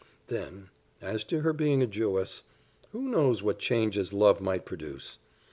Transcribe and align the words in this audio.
Then, 0.29 0.71
as 0.99 1.23
to 1.25 1.41
her 1.41 1.53
being 1.53 1.83
a 1.83 1.85
Jewess 1.85 2.41
who 2.91 3.03
knows 3.03 3.43
what 3.43 3.59
changes 3.59 4.11
love 4.13 4.41
might 4.41 4.65
produce? 4.65 5.19